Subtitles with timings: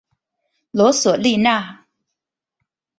[0.71, 1.85] 罗索利纳。